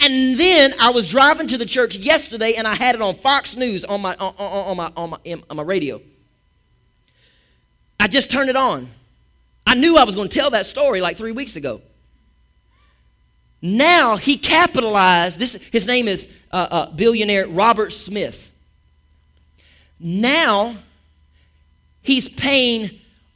[0.00, 3.56] And then I was driving to the church yesterday and I had it on Fox
[3.56, 6.00] News on my, on, on, on my, on, my, on my radio.
[8.00, 8.88] I just turned it on.
[9.66, 11.80] I knew I was going to tell that story like three weeks ago.
[13.62, 18.50] Now he capitalized, this, his name is uh, uh, billionaire Robert Smith.
[19.98, 20.74] Now
[22.02, 22.90] he's paying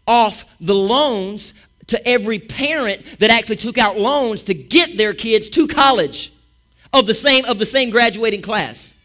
[0.06, 5.48] off the loans to every parent that actually took out loans to get their kids
[5.50, 6.32] to college
[6.92, 8.97] of the same of the same graduating class.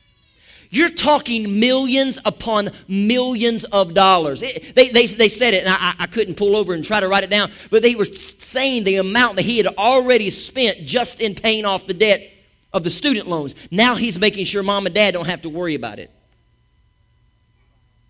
[0.73, 4.41] You're talking millions upon millions of dollars.
[4.41, 7.07] It, they, they, they said it, and I, I couldn't pull over and try to
[7.07, 11.21] write it down, but they were saying the amount that he had already spent just
[11.21, 12.27] in paying off the debt
[12.73, 13.53] of the student loans.
[13.69, 16.09] Now he's making sure mom and dad don't have to worry about it.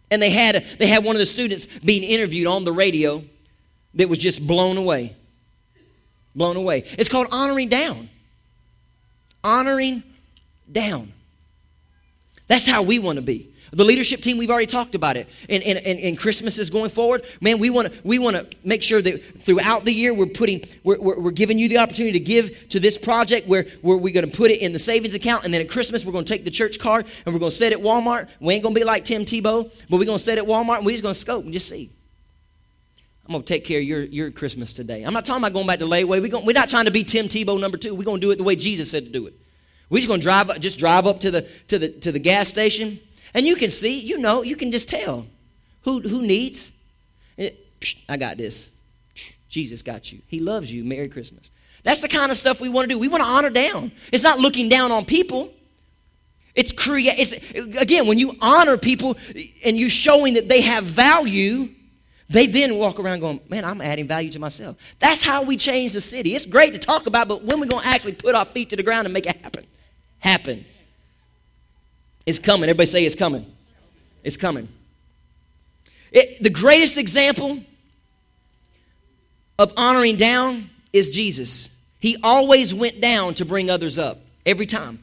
[0.09, 3.25] And they had, they had one of the students being interviewed on the radio
[3.95, 5.17] that was just blown away.
[6.33, 6.85] Blown away.
[6.97, 8.07] It's called honoring down.
[9.43, 10.01] Honoring
[10.71, 11.11] down.
[12.53, 13.49] That's how we want to be.
[13.71, 15.27] The leadership team, we've already talked about it.
[15.49, 17.25] And, and, and, and Christmas is going forward.
[17.41, 20.63] Man, we want to we want to make sure that throughout the year we're putting
[20.83, 24.13] we're, we're, we're, giving you the opportunity to give to this project where, where we're
[24.13, 25.45] going to put it in the savings account.
[25.45, 27.57] And then at Christmas, we're going to take the church card and we're going to
[27.57, 28.29] set it at Walmart.
[28.39, 30.47] We ain't going to be like Tim Tebow, but we're going to set it at
[30.47, 31.89] Walmart and we're just going to scope and just see.
[33.25, 35.01] I'm going to take care of your, your Christmas today.
[35.01, 36.21] I'm not talking about going back to layaway.
[36.21, 37.95] We're, going, we're not trying to be Tim Tebow number two.
[37.95, 39.33] We're going to do it the way Jesus said to do it.
[39.89, 42.99] We're just to drive, just drive up to the, to, the, to the gas station
[43.33, 45.25] and you can see, you know, you can just tell
[45.81, 46.77] who, who needs.
[48.07, 48.71] I got this.
[49.49, 50.19] Jesus got you.
[50.27, 50.83] He loves you.
[50.83, 51.51] Merry Christmas.
[51.83, 52.99] That's the kind of stuff we want to do.
[52.99, 53.91] We want to honor down.
[54.11, 55.51] It's not looking down on people.
[56.55, 57.15] It's create.
[57.17, 59.17] It's again when you honor people
[59.65, 61.69] and you're showing that they have value.
[62.29, 65.93] They then walk around going, "Man, I'm adding value to myself." That's how we change
[65.93, 66.35] the city.
[66.35, 68.75] It's great to talk about, but when we going to actually put our feet to
[68.75, 69.65] the ground and make it happen?
[70.23, 70.63] Happen.
[72.25, 72.69] It's coming.
[72.69, 73.45] Everybody say it's coming.
[74.23, 74.69] It's coming.
[76.13, 77.59] It, the greatest example
[79.59, 81.77] of honoring down is Jesus.
[81.99, 84.99] He always went down to bring others up every time.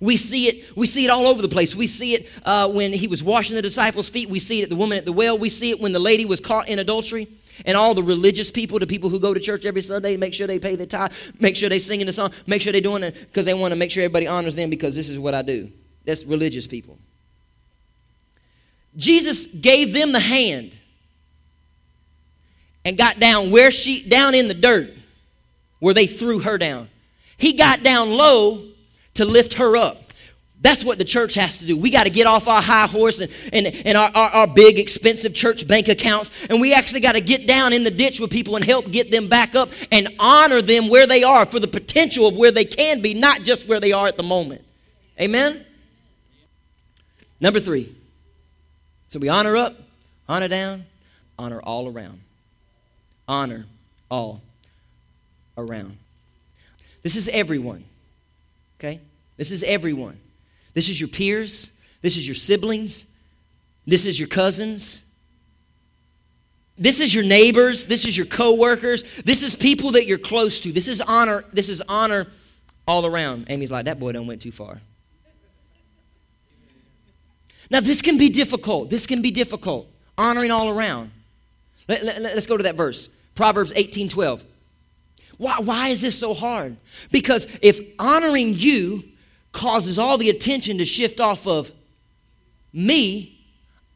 [0.00, 0.76] We see it.
[0.76, 1.74] We see it all over the place.
[1.74, 4.28] We see it uh, when he was washing the disciples' feet.
[4.28, 5.38] We see it at the woman at the well.
[5.38, 7.26] We see it when the lady was caught in adultery.
[7.66, 10.46] And all the religious people, the people who go to church every Sunday, make sure
[10.46, 13.02] they pay their tithe, make sure they sing in the song, make sure they're doing
[13.02, 15.42] it because they want to make sure everybody honors them because this is what I
[15.42, 15.70] do.
[16.04, 16.98] That's religious people.
[18.96, 20.72] Jesus gave them the hand
[22.84, 24.90] and got down where she down in the dirt
[25.78, 26.88] where they threw her down.
[27.36, 28.64] He got down low
[29.14, 30.07] to lift her up.
[30.60, 31.76] That's what the church has to do.
[31.76, 34.78] We got to get off our high horse and, and, and our, our, our big,
[34.78, 38.30] expensive church bank accounts, and we actually got to get down in the ditch with
[38.30, 41.68] people and help get them back up and honor them where they are for the
[41.68, 44.64] potential of where they can be, not just where they are at the moment.
[45.20, 45.64] Amen?
[47.40, 47.94] Number three.
[49.08, 49.76] So we honor up,
[50.28, 50.84] honor down,
[51.38, 52.18] honor all around.
[53.28, 53.66] Honor
[54.10, 54.42] all
[55.56, 55.96] around.
[57.02, 57.84] This is everyone.
[58.78, 59.00] Okay?
[59.36, 60.18] This is everyone.
[60.74, 61.72] This is your peers.
[62.02, 63.10] This is your siblings.
[63.86, 65.04] This is your cousins.
[66.76, 67.86] This is your neighbors.
[67.86, 69.02] This is your coworkers.
[69.22, 70.72] This is people that you're close to.
[70.72, 71.44] This is honor.
[71.52, 72.26] This is honor
[72.86, 73.46] all around.
[73.50, 74.80] Amy's like, that boy don't went too far.
[77.70, 78.88] Now, this can be difficult.
[78.90, 79.90] This can be difficult.
[80.16, 81.10] Honoring all around.
[81.88, 84.44] Let, us let, go to that verse Proverbs 18 12.
[85.38, 86.76] Why, why is this so hard?
[87.12, 89.04] Because if honoring you
[89.52, 91.72] causes all the attention to shift off of
[92.72, 93.40] me,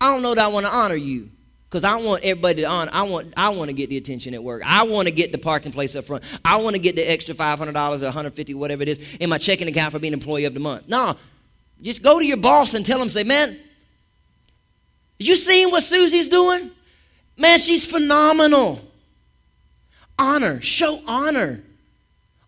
[0.01, 1.31] I don't know that I want to honor you.
[1.69, 2.91] Because I want everybody to honor.
[2.93, 4.61] I want, I want to get the attention at work.
[4.63, 6.23] I want to get the parking place up front.
[6.45, 9.69] I want to get the extra $500 or 150 whatever it is, in my checking
[9.69, 10.87] account for being employee of the month.
[10.87, 11.17] No,
[11.81, 13.57] just go to your boss and tell him, say, man,
[15.19, 16.71] you seen what Susie's doing?
[17.39, 18.81] Man, she's phenomenal.
[20.19, 21.63] Honor, show honor.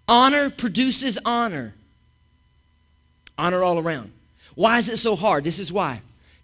[0.07, 1.75] Honor produces honor.
[3.37, 4.13] Honor all around.
[4.55, 5.45] Why is it so hard?
[5.45, 6.01] This is why.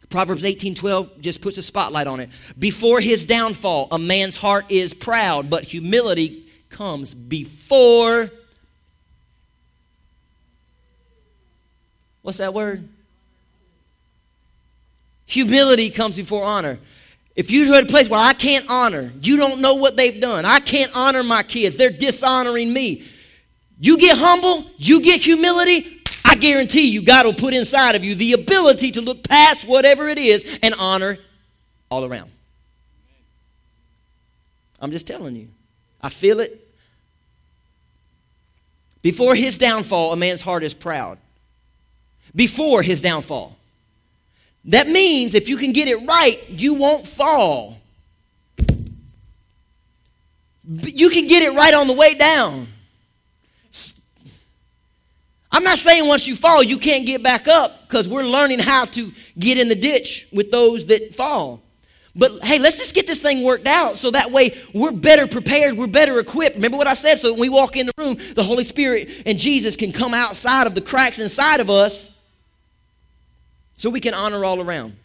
[0.08, 2.30] Proverbs 18 12 just puts a spotlight on it.
[2.58, 8.30] Before his downfall, a man's heart is proud, but humility comes before
[12.22, 12.86] What's that word?
[15.26, 16.78] Humility comes before honor.
[17.36, 20.44] If you're at a place where I can't honor, you don't know what they've done.
[20.44, 21.76] I can't honor my kids.
[21.76, 23.04] They're dishonoring me.
[23.78, 25.80] You get humble, you get humility,
[26.24, 30.08] I guarantee you, God will put inside of you the ability to look past whatever
[30.08, 31.18] it is and honor
[31.90, 32.30] all around.
[34.80, 35.48] I'm just telling you.
[36.00, 36.66] I feel it.
[39.02, 41.18] Before his downfall, a man's heart is proud.
[42.34, 43.56] Before his downfall.
[44.66, 47.78] That means if you can get it right, you won't fall.
[50.68, 52.66] You can get it right on the way down.
[55.52, 58.84] I'm not saying once you fall, you can't get back up because we're learning how
[58.86, 61.62] to get in the ditch with those that fall.
[62.14, 65.76] But hey, let's just get this thing worked out so that way we're better prepared,
[65.76, 66.56] we're better equipped.
[66.56, 67.18] Remember what I said?
[67.18, 70.66] So when we walk in the room, the Holy Spirit and Jesus can come outside
[70.66, 72.16] of the cracks inside of us
[73.74, 74.96] so we can honor all around.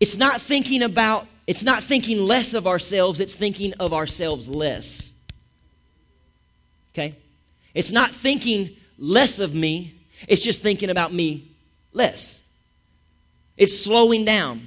[0.00, 5.18] It's not thinking about, it's not thinking less of ourselves, it's thinking of ourselves less.
[6.92, 7.16] Okay?
[7.76, 9.94] It's not thinking less of me,
[10.26, 11.52] it's just thinking about me
[11.92, 12.50] less.
[13.58, 14.62] It's slowing down.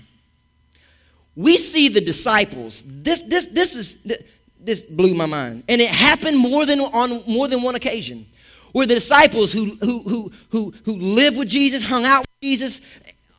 [1.36, 2.84] We see the disciples.
[2.86, 4.14] This, this, this is
[4.60, 5.64] this blew my mind.
[5.68, 8.28] And it happened more than on more than one occasion.
[8.74, 12.82] Where the disciples who who who who who lived with Jesus, hung out with Jesus,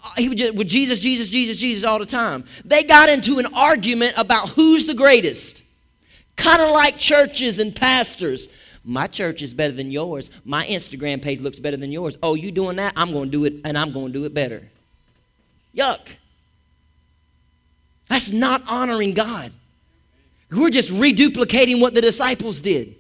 [0.05, 2.45] uh, he would just, with Jesus, Jesus, Jesus, Jesus all the time.
[2.65, 5.63] They got into an argument about who's the greatest.
[6.37, 8.49] Kind of like churches and pastors.
[8.85, 10.31] My church is better than yours.
[10.45, 12.17] My Instagram page looks better than yours.
[12.23, 12.95] Oh, you doing that?
[12.97, 14.63] I'm going to do it, and I'm going to do it better.
[15.77, 16.17] Yuck.
[18.09, 19.53] That's not honoring God.
[20.51, 22.97] We're just reduplicating what the disciples did.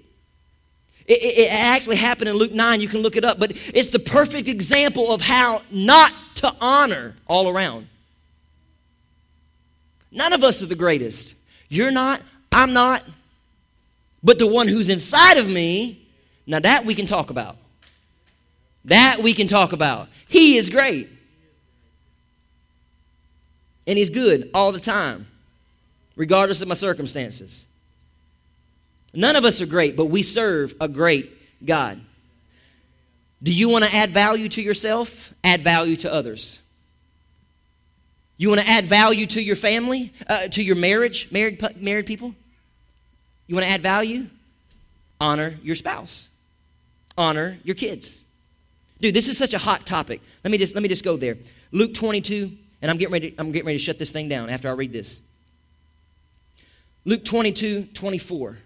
[1.06, 2.80] It, it, it, actually happened in Luke 9.
[2.80, 3.40] You can look it up.
[3.40, 7.88] But it's the perfect example of how not to honor all around.
[10.12, 11.36] None of us are the greatest.
[11.68, 12.22] You're not.
[12.52, 13.04] I'm not.
[14.22, 16.06] But the one who's inside of me,
[16.46, 17.56] now that we can talk about.
[18.87, 20.09] That we can talk about.
[20.28, 21.09] He is great.
[23.87, 25.26] And he's good all the time,
[26.16, 27.66] regardless of my circumstances.
[29.12, 31.33] None of us are great, but we serve a great
[31.64, 32.00] God.
[33.42, 35.33] Do you want to add value to yourself?
[35.42, 36.61] Add value to others.
[38.37, 42.35] You want to add value to your family, uh, to your marriage, married, married people?
[43.50, 44.26] You want to add value?
[45.20, 46.28] Honor your spouse.
[47.18, 48.24] Honor your kids.
[49.00, 50.20] Dude, this is such a hot topic.
[50.44, 51.36] Let me just let me just go there.
[51.72, 54.68] Luke 22, and I'm getting ready, I'm getting ready to shut this thing down after
[54.68, 55.22] I read this.
[57.04, 58.56] Luke 22, 24.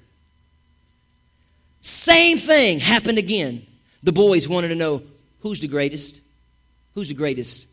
[1.81, 3.64] Same thing happened again.
[4.03, 5.03] The boys wanted to know
[5.40, 6.20] who's the greatest?
[6.94, 7.68] Who's the greatest?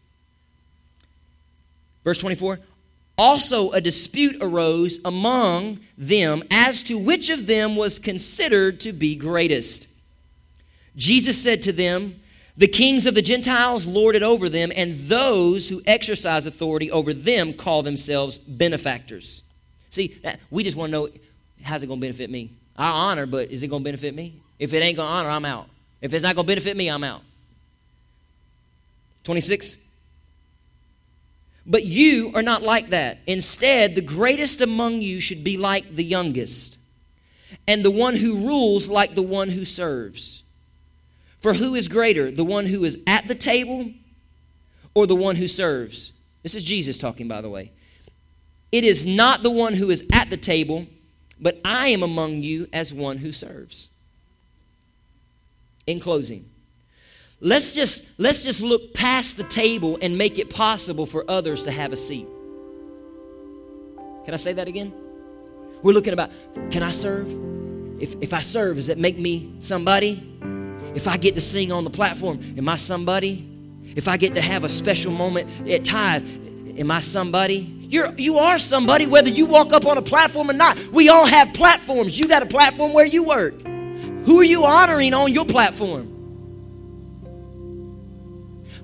[2.06, 2.58] Verse 24
[3.22, 9.16] also, a dispute arose among them as to which of them was considered to be
[9.16, 9.88] greatest.
[10.96, 12.20] Jesus said to them,
[12.58, 17.14] The kings of the Gentiles lord it over them, and those who exercise authority over
[17.14, 19.44] them call themselves benefactors.
[19.92, 21.10] See, we just want to know
[21.62, 22.50] how's it going to benefit me?
[22.76, 24.34] I honor, but is it going to benefit me?
[24.58, 25.70] If it ain't going to honor, I'm out.
[26.02, 27.22] If it's not going to benefit me, I'm out.
[29.26, 29.91] 26.
[31.66, 33.20] But you are not like that.
[33.28, 36.80] Instead, the greatest among you should be like the youngest,
[37.68, 40.44] and the one who rules like the one who serves.
[41.40, 43.92] For who is greater, the one who is at the table
[44.94, 46.14] or the one who serves?
[46.44, 47.72] This is Jesus talking, by the way.
[48.72, 50.88] It is not the one who is at the table,
[51.40, 53.90] but I am among you as one who serves.
[55.88, 56.50] In closing,
[57.44, 61.72] Let's just, let's just look past the table and make it possible for others to
[61.72, 62.28] have a seat.
[64.26, 64.94] Can I say that again?
[65.82, 66.30] We're looking about
[66.70, 67.28] can I serve?
[68.00, 70.22] If, if I serve, does it make me somebody?
[70.94, 73.48] If I get to sing on the platform, am I somebody?
[73.96, 76.24] If I get to have a special moment at tithe,
[76.78, 77.58] am I somebody?
[77.58, 80.78] You're, you are somebody whether you walk up on a platform or not.
[80.94, 82.20] We all have platforms.
[82.20, 83.60] You got a platform where you work.
[84.26, 86.11] Who are you honoring on your platform?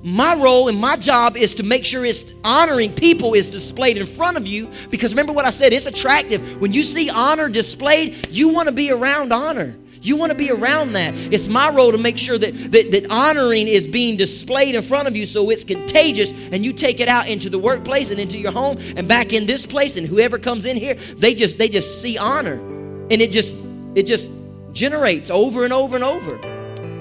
[0.07, 4.05] My role and my job is to make sure it's honoring people is displayed in
[4.05, 6.61] front of you because remember what I said, it's attractive.
[6.61, 9.75] When you see honor displayed, you want to be around honor.
[10.01, 11.13] You want to be around that.
[11.13, 15.09] It's my role to make sure that, that, that honoring is being displayed in front
[15.09, 18.37] of you so it's contagious and you take it out into the workplace and into
[18.37, 21.67] your home and back in this place and whoever comes in here, they just they
[21.67, 22.53] just see honor.
[22.53, 23.53] And it just
[23.93, 24.31] it just
[24.71, 26.39] generates over and over and over.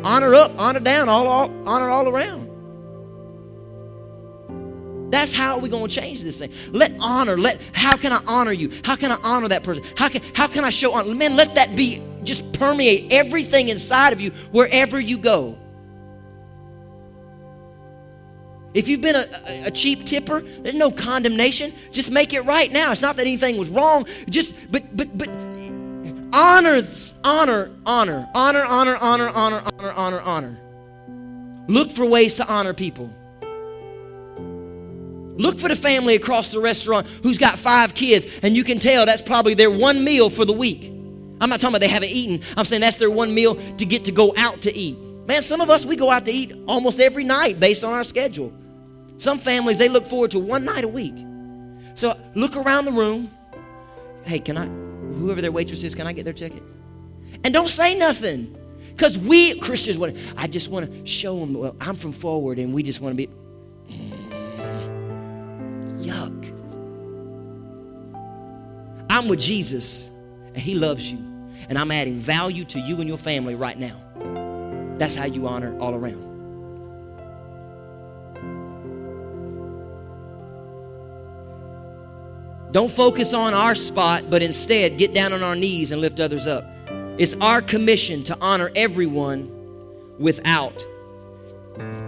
[0.02, 2.55] Honor up, honor down, all, all honor all around.
[5.16, 6.52] That's how we're going to change this thing.
[6.72, 8.70] Let honor, let how can I honor you?
[8.84, 9.82] How can I honor that person?
[9.96, 11.14] How can how can I show honor?
[11.14, 15.56] Man, let that be just permeate everything inside of you wherever you go.
[18.74, 19.24] If you've been a,
[19.64, 21.72] a, cheap tipper, there's no condemnation.
[21.92, 22.92] Just make it right now.
[22.92, 24.04] It's not that anything was wrong.
[24.28, 25.30] Just but but but
[26.34, 26.82] honor
[27.24, 30.58] honor honor honor honor honor honor honor honor honor.
[31.68, 33.10] Look for ways to honor people.
[35.37, 39.07] Look for the family across the restaurant who's got five kids, and you can tell
[39.07, 40.93] that's probably their one meal for the week.
[41.41, 42.45] I'm not talking about they haven't eaten.
[42.57, 44.97] I'm saying that's their one meal to get to go out to eat.
[45.26, 48.05] Man, some of us, we go out to eat almost every night based on our
[48.05, 48.53] schedule.
[49.18, 51.14] Some families, they look forward to one night a week.
[51.95, 53.30] So look around the room.
[54.24, 54.66] Hey, can I,
[55.18, 56.62] whoever their waitress is, can I get their ticket?
[57.45, 58.57] And don't say nothing.
[58.93, 62.72] Because we Christians want I just want to show them, well, I'm from forward and
[62.72, 63.30] we just want to be.
[69.16, 70.10] I'm with Jesus
[70.48, 71.16] and He loves you.
[71.70, 73.98] And I'm adding value to you and your family right now.
[74.98, 76.22] That's how you honor all around.
[82.72, 86.46] Don't focus on our spot, but instead get down on our knees and lift others
[86.46, 86.64] up.
[87.18, 89.50] It's our commission to honor everyone
[90.18, 90.84] without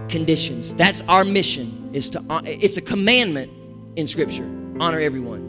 [0.09, 0.75] conditions.
[0.75, 1.89] That's our mission.
[1.91, 3.51] Is to it's a commandment
[3.95, 4.45] in scripture.
[4.79, 5.48] Honor everyone.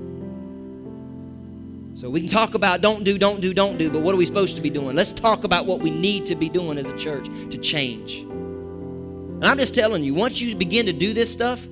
[2.00, 4.24] So we can talk about don't do, don't do, don't do, but what are we
[4.24, 4.96] supposed to be doing?
[4.96, 8.20] Let's talk about what we need to be doing as a church to change.
[8.20, 11.62] And I'm just telling you, once you begin to do this stuff,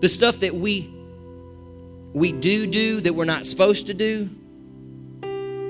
[0.00, 0.90] the stuff that we
[2.12, 4.24] we do do that we're not supposed to do,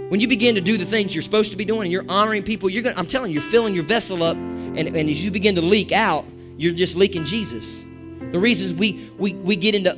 [0.09, 2.43] when you begin to do the things you're supposed to be doing and you're honoring
[2.43, 5.31] people, you're gonna, I'm telling you, you're filling your vessel up, and, and as you
[5.31, 6.25] begin to leak out,
[6.57, 7.85] you're just leaking Jesus.
[8.33, 9.97] The reasons we, we, we get into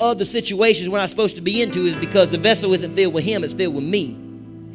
[0.00, 3.24] other situations we're not supposed to be into is because the vessel isn't filled with
[3.24, 4.16] Him, it's filled with me.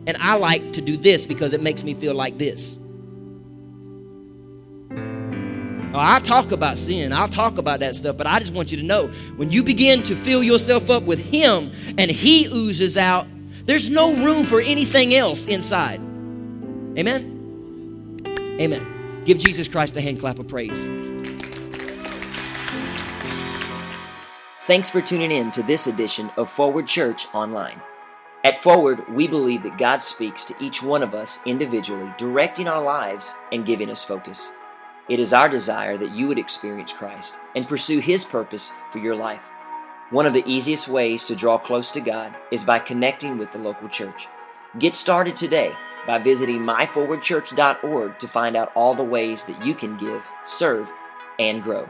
[0.08, 2.86] And I like to do this because it makes me feel like this.
[5.92, 8.84] I talk about sin, I'll talk about that stuff, but I just want you to
[8.84, 13.28] know when you begin to fill yourself up with Him and He oozes out,
[13.66, 16.00] there's no room for anything else inside.
[16.98, 18.22] Amen?
[18.60, 19.24] Amen.
[19.26, 20.88] Give Jesus Christ a hand clap of praise.
[24.70, 27.82] Thanks for tuning in to this edition of Forward Church Online.
[28.44, 32.84] At Forward, we believe that God speaks to each one of us individually, directing our
[32.84, 34.52] lives and giving us focus.
[35.08, 39.16] It is our desire that you would experience Christ and pursue His purpose for your
[39.16, 39.42] life.
[40.12, 43.58] One of the easiest ways to draw close to God is by connecting with the
[43.58, 44.28] local church.
[44.78, 45.74] Get started today
[46.06, 50.94] by visiting myforwardchurch.org to find out all the ways that you can give, serve,
[51.40, 51.90] and grow.